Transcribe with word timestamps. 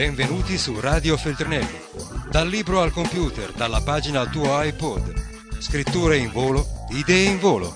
Benvenuti 0.00 0.56
su 0.56 0.80
Radio 0.80 1.14
Feltrinelli. 1.18 1.76
Dal 2.30 2.48
libro 2.48 2.80
al 2.80 2.90
computer, 2.90 3.52
dalla 3.52 3.82
pagina 3.84 4.20
al 4.20 4.30
tuo 4.30 4.44
iPod. 4.62 5.12
Scritture 5.58 6.16
in 6.16 6.30
volo, 6.32 6.64
idee 6.88 7.28
in 7.28 7.38
volo. 7.38 7.70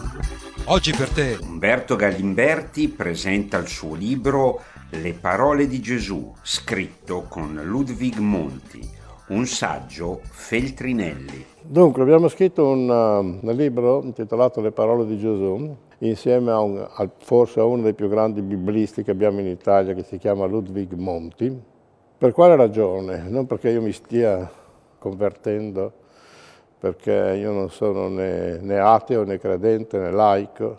Oggi 0.65 0.95
per 0.95 1.11
te. 1.11 1.37
Umberto 1.43 1.97
Galimberti 1.97 2.89
presenta 2.89 3.59
il 3.59 3.69
suo 3.69 3.95
libro 3.95 4.63
Le 4.89 5.13
parole 5.13 5.67
di 5.67 5.83
Gesù, 5.83 6.33
scritto 6.41 7.27
con 7.29 7.61
Ludwig 7.63 8.17
Monti, 8.17 8.81
un 9.29 9.45
saggio 9.45 10.23
Feltrinelli. 10.23 11.45
Dunque, 11.61 12.01
abbiamo 12.01 12.29
scritto 12.29 12.67
un, 12.67 12.89
uh, 12.89 13.47
un 13.47 13.55
libro 13.55 14.01
intitolato 14.03 14.63
Le 14.63 14.73
parole 14.73 15.05
di 15.05 15.19
Gesù, 15.19 15.77
insieme 15.99 16.51
a, 16.53 16.61
un, 16.61 16.79
a, 16.79 17.11
forse 17.19 17.61
a 17.61 17.65
uno 17.65 17.83
dei 17.83 17.93
più 17.93 18.09
grandi 18.09 18.41
biblisti 18.41 19.03
che 19.03 19.11
abbiamo 19.11 19.41
in 19.41 19.47
Italia, 19.47 19.93
che 19.93 20.05
si 20.05 20.17
chiama 20.17 20.47
Ludwig 20.47 20.95
Monti. 20.95 21.73
Per 22.25 22.33
quale 22.33 22.57
ragione? 22.57 23.23
Non 23.29 23.45
perché 23.45 23.69
io 23.69 23.83
mi 23.83 23.93
stia 23.93 24.51
convertendo, 24.99 25.93
perché 26.79 27.37
io 27.39 27.53
non 27.53 27.69
sono 27.69 28.09
né, 28.09 28.57
né 28.63 28.79
ateo, 28.79 29.25
né 29.25 29.39
credente, 29.39 29.99
né 29.99 30.11
laico, 30.11 30.75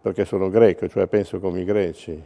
perché 0.00 0.24
sono 0.24 0.48
greco, 0.48 0.88
cioè 0.88 1.06
penso 1.08 1.40
come 1.40 1.60
i 1.60 1.64
greci. 1.64 2.18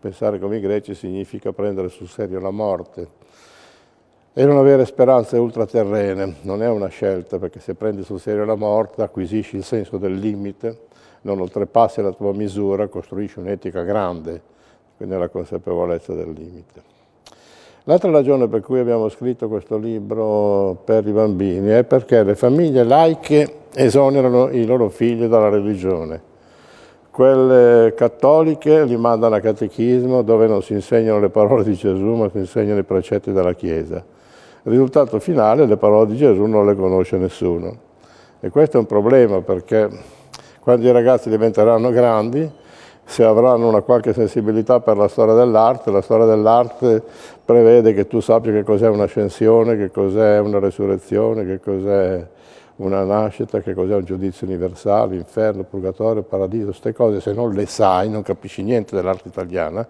Pensare 0.00 0.40
come 0.40 0.56
i 0.56 0.60
greci 0.60 0.96
significa 0.96 1.52
prendere 1.52 1.90
sul 1.90 2.08
serio 2.08 2.40
la 2.40 2.50
morte 2.50 3.08
e 4.32 4.44
non 4.44 4.56
avere 4.56 4.84
speranze 4.84 5.36
ultraterrene. 5.36 6.38
Non 6.40 6.64
è 6.64 6.68
una 6.68 6.88
scelta, 6.88 7.38
perché 7.38 7.60
se 7.60 7.76
prendi 7.76 8.02
sul 8.02 8.18
serio 8.18 8.44
la 8.44 8.56
morte 8.56 9.02
acquisisci 9.02 9.54
il 9.54 9.62
senso 9.62 9.96
del 9.96 10.14
limite, 10.14 10.86
non 11.20 11.38
oltrepassi 11.38 12.02
la 12.02 12.10
tua 12.10 12.32
misura, 12.32 12.88
costruisci 12.88 13.38
un'etica 13.38 13.84
grande, 13.84 14.42
quindi 14.96 15.16
la 15.16 15.28
consapevolezza 15.28 16.12
del 16.14 16.32
limite. 16.32 16.98
L'altra 17.84 18.10
ragione 18.10 18.46
per 18.46 18.60
cui 18.60 18.78
abbiamo 18.78 19.08
scritto 19.08 19.48
questo 19.48 19.78
libro 19.78 20.82
per 20.84 21.06
i 21.06 21.12
bambini 21.12 21.68
è 21.68 21.84
perché 21.84 22.22
le 22.22 22.34
famiglie 22.34 22.84
laiche 22.84 23.54
esonerano 23.74 24.50
i 24.50 24.66
loro 24.66 24.90
figli 24.90 25.24
dalla 25.24 25.48
religione. 25.48 26.28
Quelle 27.10 27.94
cattoliche 27.94 28.84
li 28.84 28.98
mandano 28.98 29.36
a 29.36 29.40
catechismo 29.40 30.20
dove 30.20 30.46
non 30.46 30.62
si 30.62 30.74
insegnano 30.74 31.20
le 31.20 31.30
parole 31.30 31.64
di 31.64 31.72
Gesù 31.72 32.04
ma 32.14 32.28
si 32.28 32.36
insegnano 32.36 32.80
i 32.80 32.84
precetti 32.84 33.32
della 33.32 33.54
Chiesa. 33.54 34.04
Risultato 34.64 35.18
finale, 35.18 35.64
le 35.64 35.78
parole 35.78 36.10
di 36.10 36.16
Gesù 36.16 36.44
non 36.44 36.66
le 36.66 36.76
conosce 36.76 37.16
nessuno. 37.16 37.74
E 38.40 38.50
questo 38.50 38.76
è 38.76 38.80
un 38.80 38.86
problema 38.86 39.40
perché 39.40 39.88
quando 40.60 40.86
i 40.86 40.92
ragazzi 40.92 41.30
diventeranno 41.30 41.88
grandi 41.88 42.58
se 43.10 43.24
avranno 43.24 43.66
una 43.66 43.80
qualche 43.80 44.12
sensibilità 44.12 44.78
per 44.78 44.96
la 44.96 45.08
storia 45.08 45.34
dell'arte, 45.34 45.90
la 45.90 46.00
storia 46.00 46.26
dell'arte 46.26 47.02
prevede 47.44 47.92
che 47.92 48.06
tu 48.06 48.20
sappia 48.20 48.52
che 48.52 48.62
cos'è 48.62 48.86
un'ascensione, 48.86 49.76
che 49.76 49.90
cos'è 49.90 50.38
una 50.38 50.60
resurrezione, 50.60 51.44
che 51.44 51.58
cos'è 51.58 52.24
una 52.76 53.02
nascita, 53.02 53.58
che 53.58 53.74
cos'è 53.74 53.96
un 53.96 54.04
giudizio 54.04 54.46
universale, 54.46 55.16
inferno, 55.16 55.64
purgatorio, 55.64 56.22
paradiso, 56.22 56.66
queste 56.66 56.92
cose, 56.92 57.20
se 57.20 57.32
non 57.32 57.52
le 57.52 57.66
sai 57.66 58.08
non 58.08 58.22
capisci 58.22 58.62
niente 58.62 58.94
dell'arte 58.94 59.26
italiana, 59.26 59.84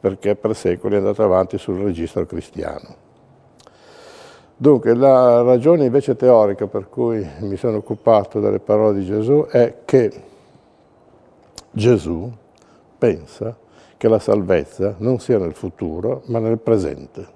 perché 0.00 0.34
per 0.34 0.56
secoli 0.56 0.96
è 0.96 0.98
andata 0.98 1.22
avanti 1.22 1.58
sul 1.58 1.78
registro 1.78 2.26
cristiano. 2.26 2.96
Dunque, 4.56 4.92
la 4.92 5.42
ragione 5.42 5.84
invece 5.84 6.16
teorica 6.16 6.66
per 6.66 6.88
cui 6.88 7.24
mi 7.42 7.56
sono 7.56 7.76
occupato 7.76 8.40
delle 8.40 8.58
parole 8.58 8.98
di 8.98 9.04
Gesù 9.04 9.46
è 9.48 9.82
che 9.84 10.10
Gesù 11.70 12.28
pensa 12.98 13.56
che 13.96 14.08
la 14.08 14.18
salvezza 14.18 14.94
non 14.98 15.18
sia 15.18 15.38
nel 15.38 15.54
futuro, 15.54 16.22
ma 16.26 16.38
nel 16.38 16.58
presente. 16.58 17.34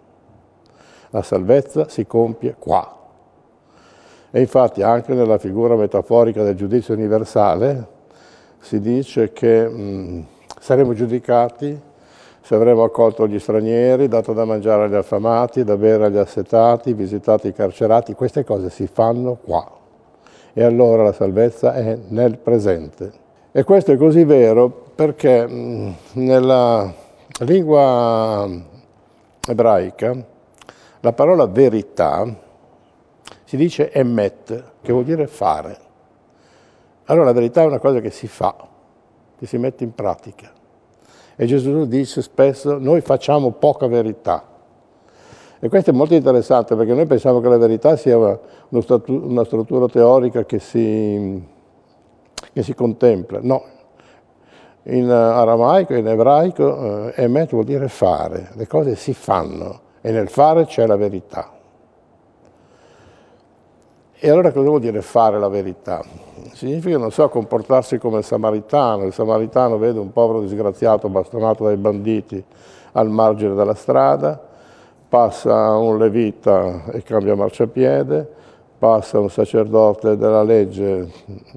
La 1.10 1.22
salvezza 1.22 1.88
si 1.88 2.06
compie 2.06 2.54
qua. 2.58 2.96
E 4.30 4.40
infatti 4.40 4.82
anche 4.82 5.12
nella 5.14 5.38
figura 5.38 5.74
metaforica 5.74 6.42
del 6.44 6.54
giudizio 6.54 6.94
universale 6.94 7.98
si 8.58 8.78
dice 8.78 9.32
che 9.32 9.68
mh, 9.68 10.26
saremo 10.60 10.92
giudicati 10.94 11.88
se 12.42 12.54
avremo 12.54 12.82
accolto 12.82 13.28
gli 13.28 13.38
stranieri, 13.38 14.08
dato 14.08 14.32
da 14.32 14.44
mangiare 14.44 14.84
agli 14.84 14.94
affamati, 14.94 15.62
da 15.62 15.76
bere 15.76 16.06
agli 16.06 16.16
assetati, 16.16 16.94
visitato 16.94 17.46
i 17.46 17.52
carcerati, 17.52 18.14
queste 18.14 18.44
cose 18.44 18.70
si 18.70 18.88
fanno 18.88 19.36
qua. 19.36 19.70
E 20.52 20.64
allora 20.64 21.04
la 21.04 21.12
salvezza 21.12 21.74
è 21.74 21.96
nel 22.08 22.38
presente. 22.38 23.12
E 23.52 23.64
questo 23.64 23.90
è 23.90 23.96
così 23.96 24.22
vero 24.22 24.70
perché 24.94 25.44
mm, 25.44 25.90
nella 26.12 26.92
lingua 27.40 28.48
ebraica 29.48 30.24
la 31.00 31.12
parola 31.12 31.46
verità 31.46 32.48
si 33.42 33.56
dice 33.56 33.90
emet, 33.90 34.64
che 34.80 34.92
vuol 34.92 35.02
dire 35.02 35.26
fare. 35.26 35.76
Allora 37.06 37.24
la 37.24 37.32
verità 37.32 37.62
è 37.62 37.66
una 37.66 37.80
cosa 37.80 37.98
che 37.98 38.10
si 38.10 38.28
fa, 38.28 38.54
che 39.36 39.46
si 39.46 39.58
mette 39.58 39.82
in 39.82 39.92
pratica. 39.94 40.52
E 41.34 41.46
Gesù 41.46 41.86
dice 41.86 42.22
spesso, 42.22 42.78
noi 42.78 43.00
facciamo 43.00 43.50
poca 43.50 43.88
verità. 43.88 44.46
E 45.58 45.68
questo 45.68 45.90
è 45.90 45.92
molto 45.92 46.14
interessante 46.14 46.76
perché 46.76 46.94
noi 46.94 47.06
pensiamo 47.06 47.40
che 47.40 47.48
la 47.48 47.58
verità 47.58 47.96
sia 47.96 48.16
una 48.68 49.44
struttura 49.44 49.88
teorica 49.88 50.44
che 50.44 50.60
si, 50.60 51.44
che 52.52 52.62
si 52.62 52.74
contempla. 52.74 53.40
No, 53.42 53.64
in 54.84 55.10
aramaico, 55.10 55.94
in 55.94 56.08
ebraico, 56.08 57.08
eh, 57.08 57.24
emet 57.24 57.50
vuol 57.50 57.64
dire 57.64 57.88
fare, 57.88 58.50
le 58.54 58.66
cose 58.66 58.94
si 58.96 59.12
fanno 59.12 59.88
e 60.00 60.10
nel 60.10 60.28
fare 60.28 60.64
c'è 60.64 60.86
la 60.86 60.96
verità. 60.96 61.58
E 64.22 64.28
allora 64.28 64.52
cosa 64.52 64.68
vuol 64.68 64.80
dire 64.80 65.00
fare 65.00 65.38
la 65.38 65.48
verità? 65.48 66.02
Significa, 66.52 66.98
non 66.98 67.10
so, 67.10 67.26
comportarsi 67.30 67.96
come 67.96 68.18
il 68.18 68.24
samaritano. 68.24 69.06
Il 69.06 69.14
samaritano 69.14 69.78
vede 69.78 69.98
un 69.98 70.12
povero 70.12 70.40
disgraziato 70.40 71.08
bastonato 71.08 71.64
dai 71.64 71.76
banditi 71.76 72.44
al 72.92 73.08
margine 73.08 73.54
della 73.54 73.72
strada, 73.72 74.38
passa 75.08 75.74
un 75.76 75.96
levita 75.96 76.84
e 76.92 77.02
cambia 77.02 77.34
marciapiede, 77.34 78.34
passa 78.80 79.18
un 79.18 79.28
sacerdote 79.28 80.16
della 80.16 80.42
legge 80.42 81.06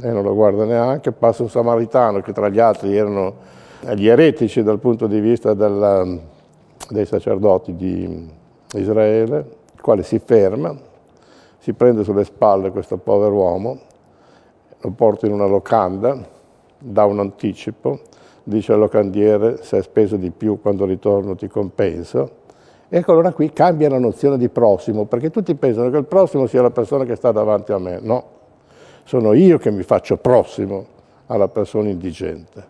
e 0.02 0.12
non 0.12 0.24
lo 0.24 0.36
guarda 0.36 0.66
neanche, 0.66 1.14
passa 1.14 1.42
un 1.42 1.50
samaritano 1.50 2.20
che 2.20 2.34
tra 2.34 2.50
gli 2.50 2.60
altri 2.60 2.98
erano 2.98 3.36
gli 3.96 4.08
eretici 4.10 4.62
dal 4.62 4.78
punto 4.80 5.08
di 5.08 5.22
vista 5.22 5.54
della, 5.54 6.06
dei 6.90 7.06
sacerdoti 7.06 7.78
di 7.78 8.30
Israele, 8.74 9.38
il 9.74 9.82
quale 9.82 10.04
si 10.04 10.20
ferma, 10.20 10.76
si 11.60 11.72
prende 11.72 12.04
sulle 12.04 12.26
spalle 12.26 12.72
questo 12.72 12.98
povero 12.98 13.36
uomo, 13.36 13.80
lo 14.82 14.90
porta 14.90 15.26
in 15.26 15.32
una 15.32 15.48
locanda, 15.48 16.18
dà 16.78 17.06
un 17.06 17.20
anticipo, 17.20 18.02
dice 18.44 18.74
al 18.74 18.80
locandiere 18.80 19.64
se 19.64 19.78
hai 19.78 19.84
speso 19.84 20.18
di 20.18 20.30
più 20.30 20.60
quando 20.60 20.84
ritorno 20.84 21.36
ti 21.36 21.48
compenso, 21.48 22.42
Ecco, 22.96 23.12
allora 23.12 23.32
qui 23.32 23.52
cambia 23.52 23.90
la 23.90 23.98
nozione 23.98 24.38
di 24.38 24.50
prossimo, 24.50 25.06
perché 25.06 25.32
tutti 25.32 25.56
pensano 25.56 25.90
che 25.90 25.98
il 25.98 26.06
prossimo 26.06 26.46
sia 26.46 26.62
la 26.62 26.70
persona 26.70 27.06
che 27.06 27.16
sta 27.16 27.32
davanti 27.32 27.72
a 27.72 27.80
me. 27.80 27.98
No, 28.00 28.24
sono 29.04 29.34
io 29.34 29.58
che 29.58 29.72
mi 29.72 29.82
faccio 29.82 30.18
prossimo 30.18 30.86
alla 31.26 31.48
persona 31.48 31.90
indigente. 31.90 32.64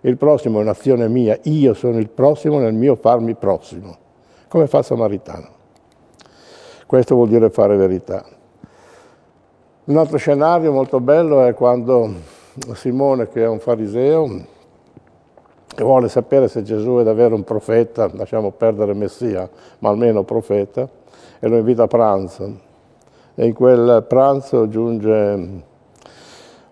Il 0.00 0.16
prossimo 0.16 0.58
è 0.58 0.62
un'azione 0.62 1.06
mia, 1.06 1.38
io 1.44 1.74
sono 1.74 1.98
il 1.98 2.08
prossimo 2.08 2.58
nel 2.58 2.74
mio 2.74 2.96
farmi 2.96 3.36
prossimo, 3.36 3.96
come 4.48 4.66
fa 4.66 4.78
il 4.78 4.84
samaritano. 4.84 5.48
Questo 6.84 7.14
vuol 7.14 7.28
dire 7.28 7.48
fare 7.50 7.76
verità. 7.76 8.24
Un 9.84 9.96
altro 9.96 10.16
scenario 10.18 10.72
molto 10.72 10.98
bello 10.98 11.44
è 11.44 11.54
quando 11.54 12.12
Simone, 12.72 13.28
che 13.28 13.44
è 13.44 13.46
un 13.46 13.60
fariseo, 13.60 14.58
e 15.80 15.82
vuole 15.82 16.10
sapere 16.10 16.46
se 16.46 16.62
Gesù 16.62 16.96
è 16.96 17.02
davvero 17.02 17.34
un 17.34 17.42
profeta, 17.42 18.10
lasciamo 18.12 18.50
perdere 18.50 18.92
Messia, 18.92 19.48
ma 19.78 19.88
almeno 19.88 20.24
profeta, 20.24 20.86
e 21.38 21.48
lo 21.48 21.56
invita 21.56 21.84
a 21.84 21.86
pranzo. 21.86 22.60
E 23.34 23.46
in 23.46 23.54
quel 23.54 24.04
pranzo 24.06 24.68
giunge 24.68 25.62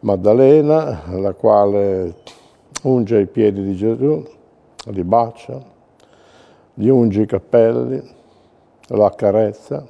Maddalena, 0.01 1.05
la 1.13 1.33
quale 1.33 2.17
unge 2.83 3.21
i 3.21 3.27
piedi 3.27 3.63
di 3.63 3.75
Gesù, 3.75 4.23
li 4.89 5.05
bacia, 5.05 5.59
gli 6.75 6.89
unge 6.89 7.23
i 7.23 7.27
capelli, 7.27 8.03
lo 8.89 9.07
accarezza, 9.07 9.87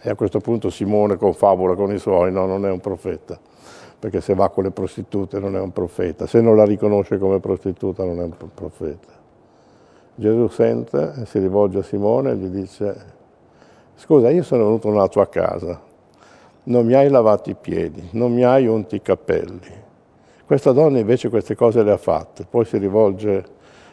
e 0.00 0.10
a 0.10 0.14
questo 0.14 0.38
punto 0.38 0.70
Simone 0.70 1.16
confabula 1.16 1.74
con 1.74 1.92
i 1.92 1.98
suoi, 1.98 2.30
no, 2.30 2.46
non 2.46 2.64
è 2.64 2.70
un 2.70 2.78
profeta 2.78 3.47
perché 3.98 4.20
se 4.20 4.34
va 4.34 4.48
con 4.50 4.64
le 4.64 4.70
prostitute 4.70 5.40
non 5.40 5.56
è 5.56 5.60
un 5.60 5.72
profeta, 5.72 6.26
se 6.26 6.40
non 6.40 6.56
la 6.56 6.64
riconosce 6.64 7.18
come 7.18 7.40
prostituta 7.40 8.04
non 8.04 8.20
è 8.20 8.24
un 8.24 8.34
profeta. 8.54 9.16
Gesù 10.14 10.48
sente, 10.48 11.12
e 11.20 11.26
si 11.26 11.38
rivolge 11.38 11.78
a 11.78 11.82
Simone 11.82 12.32
e 12.32 12.36
gli 12.36 12.46
dice, 12.46 12.96
scusa, 13.94 14.30
io 14.30 14.42
sono 14.42 14.64
venuto 14.64 14.88
nella 14.90 15.08
tua 15.08 15.28
casa, 15.28 15.80
non 16.64 16.86
mi 16.86 16.94
hai 16.94 17.08
lavato 17.08 17.50
i 17.50 17.56
piedi, 17.60 18.08
non 18.12 18.32
mi 18.32 18.44
hai 18.44 18.66
unti 18.66 18.96
i 18.96 19.02
capelli. 19.02 19.86
Questa 20.44 20.72
donna 20.72 20.98
invece 20.98 21.28
queste 21.28 21.54
cose 21.54 21.82
le 21.82 21.92
ha 21.92 21.96
fatte, 21.96 22.46
poi 22.48 22.64
si 22.64 22.78
rivolge 22.78 23.44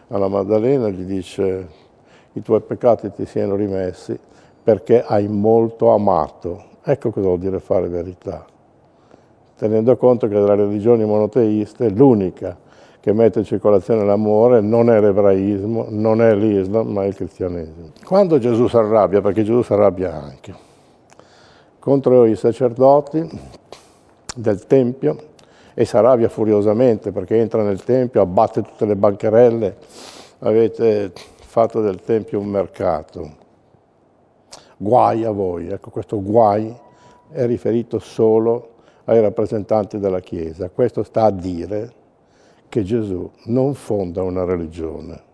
alla 0.10 0.28
Maddalena 0.28 0.88
e 0.88 0.92
gli 0.92 1.04
dice, 1.04 1.68
i 2.34 2.42
tuoi 2.42 2.62
peccati 2.62 3.12
ti 3.12 3.26
siano 3.26 3.56
rimessi 3.56 4.18
perché 4.64 5.04
hai 5.04 5.28
molto 5.28 5.90
amato. 5.90 6.64
Ecco 6.84 7.12
cosa 7.12 7.28
vuol 7.28 7.40
dire 7.40 7.60
fare 7.60 7.88
verità. 7.88 8.46
Tenendo 9.58 9.96
conto 9.96 10.28
che 10.28 10.34
delle 10.34 10.56
religioni 10.56 11.06
monoteiste 11.06 11.90
l'unica 11.90 12.58
che 13.00 13.14
mette 13.14 13.40
in 13.40 13.46
circolazione 13.46 14.04
l'amore 14.04 14.60
non 14.60 14.90
è 14.90 15.00
l'ebraismo, 15.00 15.86
non 15.90 16.22
è 16.22 16.36
l'Islam, 16.36 16.88
ma 16.88 17.04
è 17.04 17.08
il 17.08 17.16
cristianesimo. 17.16 17.92
Quando 18.04 18.38
Gesù 18.38 18.68
si 18.68 18.76
arrabbia, 18.76 19.22
perché 19.22 19.44
Gesù 19.44 19.62
si 19.62 19.72
arrabbia 19.72 20.14
anche, 20.14 20.54
contro 21.80 22.26
i 22.26 22.36
sacerdoti 22.36 23.30
del 24.36 24.66
Tempio 24.66 25.16
e 25.74 25.86
si 25.86 25.96
arrabbia 25.96 26.28
furiosamente 26.30 27.12
perché 27.12 27.38
entra 27.38 27.62
nel 27.62 27.84
Tempio, 27.84 28.22
abbatte 28.22 28.62
tutte 28.62 28.86
le 28.86 28.96
bancherelle, 28.96 29.78
avete 30.40 31.14
fatto 31.14 31.80
del 31.80 32.02
Tempio 32.02 32.40
un 32.40 32.48
mercato. 32.48 33.44
Guai 34.78 35.24
a 35.24 35.32
voi, 35.32 35.70
ecco 35.70 35.92
questo 35.92 36.22
guai 36.22 36.76
è 37.32 37.46
riferito 37.46 38.00
solo 38.00 38.75
ai 39.06 39.22
rappresentanti 39.22 40.00
della 40.00 40.20
Chiesa. 40.20 40.70
Questo 40.70 41.04
sta 41.04 41.24
a 41.24 41.32
dire 41.32 42.04
che 42.70 42.84
Gesù 42.84 43.30
non 43.46 43.74
fonda 43.74 44.22
una 44.22 44.44
religione. 44.44 45.34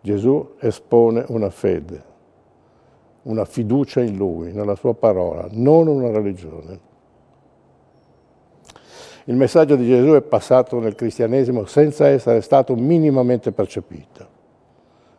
Gesù 0.00 0.54
espone 0.60 1.24
una 1.28 1.50
fede, 1.50 2.02
una 3.22 3.44
fiducia 3.44 4.00
in 4.00 4.16
Lui, 4.16 4.52
nella 4.52 4.74
Sua 4.74 4.94
parola, 4.94 5.48
non 5.50 5.88
una 5.88 6.10
religione. 6.10 6.80
Il 9.24 9.34
messaggio 9.34 9.74
di 9.74 9.86
Gesù 9.86 10.12
è 10.12 10.22
passato 10.22 10.78
nel 10.78 10.94
cristianesimo 10.94 11.64
senza 11.64 12.06
essere 12.06 12.40
stato 12.40 12.76
minimamente 12.76 13.50
percepito. 13.50 14.34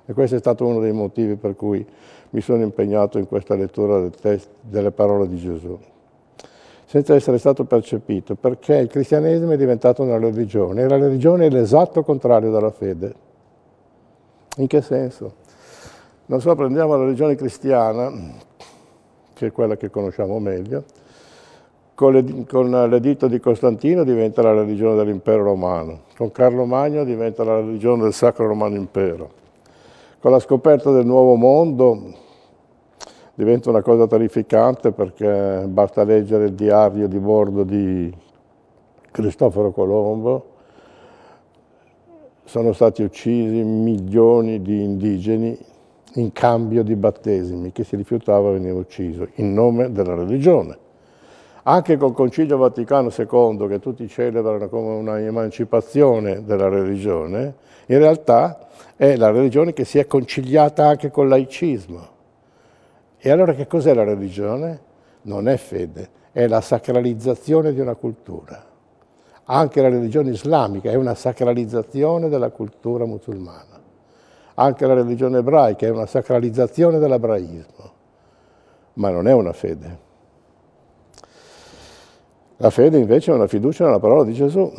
E 0.06 0.14
questo 0.14 0.38
è 0.38 0.40
stato 0.40 0.66
uno 0.66 0.80
dei 0.80 0.94
motivi 0.94 1.36
per 1.36 1.58
cui 1.58 1.86
mi 2.30 2.40
sono 2.40 2.64
impegnato 2.64 3.18
in 3.18 3.28
questa 3.28 3.56
lettura 3.56 4.00
del 4.00 4.42
delle 4.62 4.92
parole 4.92 5.28
di 5.28 5.38
Gesù, 5.38 5.78
senza 6.90 7.16
essere 7.16 7.38
stato 7.38 7.66
percepito, 7.66 8.36
perché 8.36 8.76
il 8.76 8.88
cristianesimo 8.88 9.52
è 9.52 9.58
diventato 9.58 10.04
una 10.04 10.18
religione 10.18 10.84
e 10.84 10.88
la 10.88 10.98
religione 10.98 11.48
è 11.48 11.50
l'esatto 11.50 12.02
contrario 12.02 12.50
della 12.50 12.72
fede. 12.72 13.14
In 14.56 14.68
che 14.68 14.82
senso? 14.82 15.34
Non 16.28 16.40
so, 16.40 16.56
prendiamo 16.56 16.96
la 16.96 17.04
religione 17.04 17.36
cristiana, 17.36 18.10
che 19.34 19.48
è 19.48 19.52
quella 19.52 19.76
che 19.76 19.90
conosciamo 19.90 20.40
meglio, 20.40 20.86
con 21.94 22.14
l'editto 22.14 23.28
di 23.28 23.40
Costantino 23.42 24.06
diventa 24.06 24.42
la 24.42 24.54
religione 24.54 24.96
dell'impero 24.96 25.44
romano, 25.44 26.04
con 26.16 26.32
Carlo 26.32 26.64
Magno 26.64 27.04
diventa 27.04 27.44
la 27.44 27.58
religione 27.58 28.04
del 28.04 28.14
Sacro 28.14 28.48
Romano 28.48 28.76
Impero. 28.76 29.32
Con 30.20 30.32
la 30.32 30.40
scoperta 30.40 30.90
del 30.92 31.06
nuovo 31.06 31.36
mondo 31.36 32.26
diventa 33.38 33.70
una 33.70 33.84
cosa 33.84 34.08
terrificante 34.08 34.92
perché 34.92 35.66
basta 35.68 36.04
leggere 36.04 36.46
il 36.46 36.54
diario 36.54 37.08
di 37.08 37.20
bordo 37.20 37.64
di 37.64 38.12
Cristoforo 39.12 39.72
Colombo, 39.72 40.46
sono 42.46 42.74
stati 42.74 43.04
uccisi 43.04 43.62
milioni 43.62 44.60
di 44.64 44.82
indigeni 44.82 45.56
in 46.16 46.32
cambio 46.32 46.82
di 46.82 46.96
battesimi, 46.96 47.72
chi 47.72 47.84
si 47.84 47.96
rifiutava 47.96 48.50
veniva 48.50 48.80
ucciso 48.80 49.28
in 49.36 49.54
nome 49.54 49.92
della 49.92 50.16
religione. 50.16 50.76
Anche 51.62 51.96
col 51.96 52.14
Concilio 52.14 52.58
Vaticano 52.58 53.12
II, 53.16 53.68
che 53.68 53.80
tutti 53.80 54.08
celebrano 54.08 54.68
come 54.68 54.96
una 54.96 55.20
emancipazione 55.20 56.44
della 56.44 56.70
religione, 56.70 57.54
in 57.86 58.00
realtà 58.00 58.68
è 58.96 59.16
la 59.16 59.30
religione 59.30 59.74
che 59.74 59.86
si 59.86 60.00
è 60.00 60.08
conciliata 60.08 60.88
anche 60.88 61.12
col 61.12 61.28
laicismo. 61.28 62.16
E 63.28 63.30
allora 63.30 63.54
che 63.54 63.68
cos'è 63.68 63.94
la 63.94 64.06
religione? 64.06 64.80
Non 65.24 65.50
è 65.50 65.58
fede, 65.58 66.10
è 66.32 66.48
la 66.48 66.62
sacralizzazione 66.62 67.74
di 67.74 67.82
una 67.82 67.96
cultura. 67.96 68.64
Anche 69.44 69.82
la 69.82 69.90
religione 69.90 70.30
islamica 70.30 70.90
è 70.90 70.96
una 70.96 71.14
sacralizzazione 71.14 72.30
della 72.30 72.52
cultura 72.52 73.04
musulmana. 73.04 73.82
Anche 74.54 74.86
la 74.88 74.94
religione 74.94 75.40
ebraica 75.40 75.86
è 75.86 75.90
una 75.90 76.06
sacralizzazione 76.06 77.00
dell'ebraismo, 77.00 77.92
ma 78.94 79.10
non 79.10 79.28
è 79.28 79.34
una 79.34 79.52
fede. 79.52 80.00
La 82.56 82.70
fede 82.70 82.98
invece 82.98 83.32
è 83.32 83.36
una 83.36 83.48
fiducia 83.48 83.84
nella 83.84 84.00
parola 84.00 84.24
di 84.24 84.32
Gesù, 84.32 84.72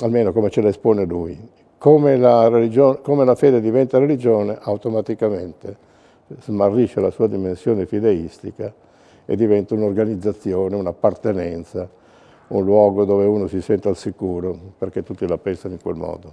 almeno 0.00 0.32
come 0.32 0.48
ce 0.48 0.62
la 0.62 0.70
espone 0.70 1.04
lui 1.04 1.38
come 1.76 2.18
la, 2.18 2.50
come 3.00 3.24
la 3.24 3.34
fede 3.34 3.58
diventa 3.58 3.98
religione, 3.98 4.58
automaticamente 4.60 5.88
smarrisce 6.38 7.00
la 7.00 7.10
sua 7.10 7.26
dimensione 7.26 7.86
fideistica 7.86 8.72
e 9.24 9.36
diventa 9.36 9.74
un'organizzazione, 9.74 10.76
un'appartenenza, 10.76 11.88
un 12.48 12.64
luogo 12.64 13.04
dove 13.04 13.24
uno 13.26 13.46
si 13.46 13.60
sente 13.60 13.88
al 13.88 13.96
sicuro, 13.96 14.56
perché 14.78 15.02
tutti 15.02 15.26
la 15.26 15.38
pensano 15.38 15.74
in 15.74 15.80
quel 15.80 15.96
modo. 15.96 16.32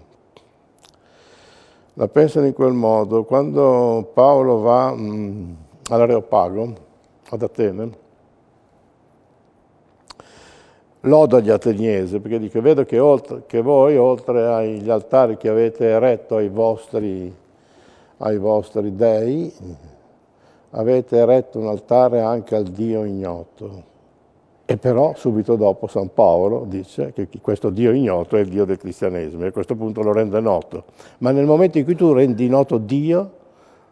La 1.94 2.07
pensano 2.07 2.45
in 2.45 2.53
quel 2.53 2.73
modo. 2.73 3.23
Quando 3.23 4.09
Paolo 4.13 4.59
va 4.59 4.94
mh, 4.94 5.55
all'Areopago, 5.89 6.73
ad 7.29 7.41
Atene, 7.41 8.05
loda 11.01 11.39
gli 11.39 11.49
ateniesi, 11.49 12.19
perché 12.19 12.39
dice, 12.39 12.61
vedo 12.61 12.83
che, 12.83 12.99
oltre, 12.99 13.44
che, 13.45 13.61
voi, 13.61 13.97
oltre 13.97 14.45
agli 14.45 14.89
altari 14.89 15.38
che 15.38 15.49
avete 15.49 15.85
eretto 15.85 16.38
ai 16.38 16.49
vostri, 16.49 17.33
ai 18.18 18.38
vostri 18.38 18.96
dei, 18.96 19.54
avete 20.72 21.18
eretto 21.18 21.60
un 21.60 21.68
altare 21.68 22.22
anche 22.22 22.56
al 22.56 22.64
Dio 22.64 23.04
ignoto. 23.04 23.96
E 24.69 24.75
però 24.75 25.14
subito 25.16 25.56
dopo 25.56 25.88
San 25.88 26.14
Paolo 26.14 26.66
dice 26.68 27.14
che 27.14 27.30
questo 27.42 27.69
Dio 27.69 27.92
ignoto 27.92 28.36
è 28.36 28.42
il 28.42 28.50
Dio 28.50 28.66
del 28.66 28.78
cristianesimo 28.78 29.46
e 29.46 29.48
a 29.48 29.52
questo 29.52 29.75
punto 29.75 30.02
lo 30.02 30.12
rende 30.12 30.42
noto. 30.42 30.84
Ma 31.19 31.31
nel 31.31 31.46
momento 31.46 31.78
in 31.78 31.86
cui 31.86 31.96
tu 31.96 32.12
rendi 32.12 32.50
noto 32.50 32.78
Dio, 32.78 33.31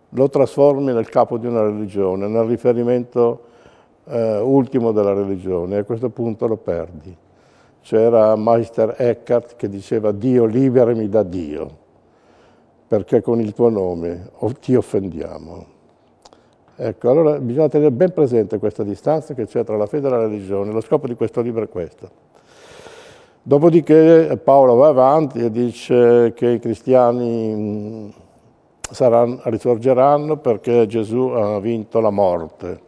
lo 0.10 0.30
trasformi 0.30 0.92
nel 0.92 1.08
capo 1.08 1.38
di 1.38 1.48
una 1.48 1.62
religione, 1.62 2.28
nel 2.28 2.44
riferimento 2.46 3.42
eh, 4.06 4.40
ultimo 4.40 4.92
della 4.92 5.14
religione 5.14 5.76
e 5.76 5.80
a 5.80 5.84
questo 5.84 6.10
punto 6.10 6.48
lo 6.48 6.58
perdi. 6.58 7.16
C'era 7.82 8.36
Meister 8.36 8.96
Eckhart 8.98 9.56
che 9.56 9.70
diceva 9.70 10.12
Dio 10.12 10.46
liberami 10.46 11.08
da 11.08 11.24
Dio, 11.24 11.78
perché 12.88 13.22
con 13.22 13.40
il 13.40 13.54
tuo 13.54 13.70
nome 13.70 14.30
ti 14.60 14.76
offendiamo. 14.76 15.74
Ecco, 16.78 17.10
allora 17.10 17.40
bisogna 17.40 17.70
tenere 17.70 17.92
ben 17.92 18.12
presente 18.12 18.60
questa 18.60 18.84
distanza 18.84 19.34
che 19.34 19.46
c'è 19.46 19.64
tra 19.64 19.78
la 19.78 19.86
fede 19.86 20.08
e 20.08 20.10
la 20.10 20.20
religione. 20.20 20.72
Lo 20.72 20.82
scopo 20.82 21.08
di 21.08 21.16
questo 21.16 21.42
libro 21.42 21.64
è 21.64 21.70
questo. 21.70 22.10
Dopodiché 23.42 24.40
Paolo 24.44 24.76
va 24.76 24.88
avanti 24.88 25.40
e 25.40 25.52
dice 25.52 26.34
che 26.36 26.50
i 26.50 26.60
cristiani 26.60 27.54
mm, 27.56 28.10
saranno, 28.92 29.40
risorgeranno 29.44 30.38
perché 30.38 30.86
Gesù 30.88 31.28
ha 31.28 31.60
vinto 31.60 32.00
la 32.00 32.10
morte. 32.10 32.80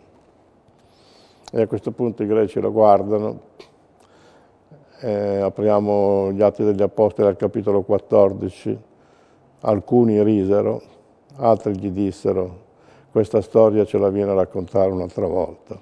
E 1.51 1.61
a 1.61 1.67
questo 1.67 1.91
punto 1.91 2.23
i 2.23 2.27
greci 2.27 2.59
lo 2.59 2.71
guardano. 2.71 3.39
Eh, 4.99 5.39
apriamo 5.41 6.31
gli 6.31 6.41
Atti 6.41 6.63
degli 6.63 6.81
Apostoli 6.81 7.29
al 7.29 7.37
capitolo 7.37 7.83
14. 7.83 8.79
Alcuni 9.61 10.21
risero, 10.23 10.81
altri 11.37 11.77
gli 11.77 11.89
dissero 11.89 12.65
questa 13.11 13.41
storia 13.41 13.85
ce 13.85 13.97
la 13.97 14.09
viene 14.09 14.31
a 14.31 14.35
raccontare 14.35 14.91
un'altra 14.91 15.25
volta. 15.25 15.79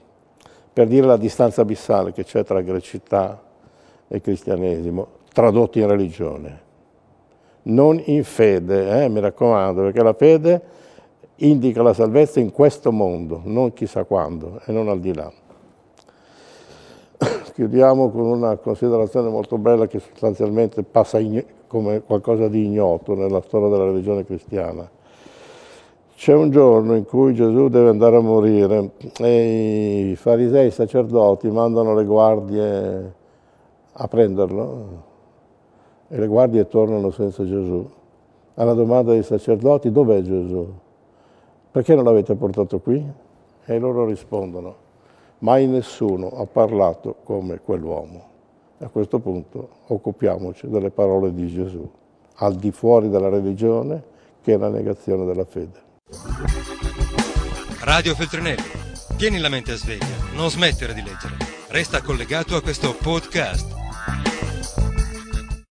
Per 0.71 0.87
dire 0.87 1.05
la 1.05 1.17
distanza 1.17 1.61
abissale 1.61 2.13
che 2.13 2.23
c'è 2.23 2.43
tra 2.43 2.61
grecità 2.61 3.41
e 4.07 4.21
cristianesimo, 4.21 5.07
tradotti 5.33 5.79
in 5.79 5.87
religione. 5.87 6.61
Non 7.63 8.01
in 8.05 8.23
fede, 8.23 9.03
eh, 9.03 9.09
mi 9.09 9.19
raccomando, 9.19 9.81
perché 9.81 10.01
la 10.01 10.13
fede 10.13 10.61
indica 11.37 11.81
la 11.81 11.93
salvezza 11.93 12.39
in 12.39 12.51
questo 12.51 12.91
mondo, 12.91 13.41
non 13.43 13.73
chissà 13.73 14.05
quando 14.05 14.61
e 14.65 14.71
non 14.71 14.87
al 14.87 14.99
di 14.99 15.13
là. 15.13 15.29
Chiudiamo 17.53 18.09
con 18.09 18.21
una 18.21 18.57
considerazione 18.57 19.29
molto 19.29 19.57
bella 19.57 19.87
che 19.87 19.99
sostanzialmente 19.99 20.83
passa 20.83 21.19
come 21.67 22.01
qualcosa 22.01 22.47
di 22.47 22.65
ignoto 22.65 23.15
nella 23.15 23.41
storia 23.41 23.69
della 23.69 23.85
religione 23.85 24.25
cristiana. 24.25 24.89
C'è 26.15 26.33
un 26.33 26.49
giorno 26.49 26.95
in 26.95 27.05
cui 27.05 27.33
Gesù 27.33 27.67
deve 27.67 27.89
andare 27.89 28.15
a 28.15 28.21
morire 28.21 28.91
e 29.19 30.09
i 30.11 30.15
farisei, 30.15 30.67
i 30.67 30.71
sacerdoti 30.71 31.49
mandano 31.49 31.93
le 31.93 32.05
guardie 32.05 33.13
a 33.91 34.07
prenderlo 34.07 35.03
e 36.07 36.17
le 36.17 36.27
guardie 36.27 36.67
tornano 36.67 37.11
senza 37.11 37.43
Gesù. 37.45 37.85
Alla 38.55 38.73
domanda 38.73 39.11
dei 39.11 39.23
sacerdoti 39.23 39.91
dov'è 39.91 40.21
Gesù? 40.21 40.65
Perché 41.71 41.95
non 41.95 42.05
l'avete 42.05 42.35
portato 42.35 42.79
qui? 42.79 43.05
E 43.65 43.79
loro 43.79 44.05
rispondono 44.05 44.84
mai 45.45 45.67
nessuno 45.67 46.29
ha 46.29 46.47
parlato 46.47 47.17
come 47.23 47.59
quell'uomo. 47.59 48.33
A 48.79 48.89
questo 48.89 49.19
punto 49.19 49.69
occupiamoci 49.87 50.67
delle 50.67 50.89
parole 50.89 51.31
di 51.35 51.47
Gesù, 51.47 51.87
al 52.37 52.55
di 52.55 52.71
fuori 52.71 53.09
della 53.09 53.29
religione, 53.29 54.03
che 54.41 54.53
è 54.53 54.57
la 54.57 54.69
negazione 54.69 55.23
della 55.23 55.45
fede. 55.45 55.83
Radio 57.81 58.15
Feltrinelli. 58.15 58.83
Tieni 59.17 59.37
la 59.37 59.49
mente 59.49 59.75
sveglia, 59.75 60.33
non 60.33 60.49
smettere 60.49 60.95
di 60.95 61.03
leggere. 61.03 61.35
Resta 61.67 62.01
collegato 62.01 62.55
a 62.55 62.61
questo 62.61 62.95
podcast. 62.95 63.73